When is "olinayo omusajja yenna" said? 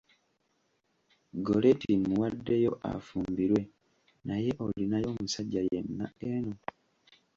4.65-6.07